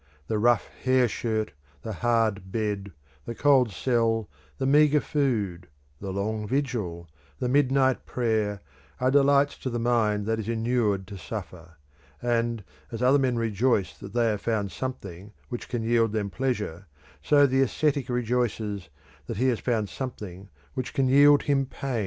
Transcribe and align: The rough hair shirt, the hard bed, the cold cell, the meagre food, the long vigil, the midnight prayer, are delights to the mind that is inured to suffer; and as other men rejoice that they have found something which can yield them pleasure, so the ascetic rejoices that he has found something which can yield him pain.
The 0.25 0.39
rough 0.39 0.65
hair 0.83 1.07
shirt, 1.07 1.53
the 1.83 1.93
hard 1.93 2.51
bed, 2.51 2.91
the 3.25 3.35
cold 3.35 3.71
cell, 3.71 4.27
the 4.57 4.65
meagre 4.65 4.99
food, 5.01 5.67
the 5.99 6.09
long 6.11 6.47
vigil, 6.47 7.07
the 7.37 7.47
midnight 7.47 8.07
prayer, 8.07 8.61
are 8.99 9.11
delights 9.11 9.59
to 9.59 9.69
the 9.69 9.77
mind 9.77 10.25
that 10.25 10.39
is 10.39 10.49
inured 10.49 11.05
to 11.05 11.19
suffer; 11.19 11.77
and 12.19 12.63
as 12.91 13.03
other 13.03 13.19
men 13.19 13.37
rejoice 13.37 13.95
that 13.99 14.13
they 14.13 14.25
have 14.31 14.41
found 14.41 14.71
something 14.71 15.33
which 15.49 15.69
can 15.69 15.83
yield 15.83 16.13
them 16.13 16.31
pleasure, 16.31 16.87
so 17.21 17.45
the 17.45 17.61
ascetic 17.61 18.09
rejoices 18.09 18.89
that 19.27 19.37
he 19.37 19.49
has 19.49 19.59
found 19.59 19.87
something 19.87 20.49
which 20.73 20.95
can 20.95 21.09
yield 21.09 21.43
him 21.43 21.67
pain. 21.67 21.99